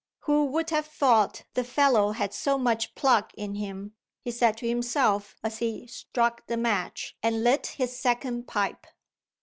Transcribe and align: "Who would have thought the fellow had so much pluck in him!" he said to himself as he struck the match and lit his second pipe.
"Who 0.21 0.45
would 0.45 0.71
have 0.71 0.87
thought 0.87 1.43
the 1.53 1.63
fellow 1.63 2.13
had 2.13 2.33
so 2.33 2.57
much 2.57 2.95
pluck 2.95 3.35
in 3.35 3.53
him!" 3.53 3.93
he 4.23 4.31
said 4.31 4.57
to 4.57 4.67
himself 4.67 5.35
as 5.43 5.59
he 5.59 5.85
struck 5.85 6.47
the 6.47 6.57
match 6.57 7.15
and 7.21 7.43
lit 7.43 7.67
his 7.77 7.99
second 7.99 8.47
pipe. 8.47 8.87